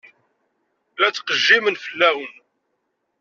[0.99, 2.35] La ttqejjimen fell-awen.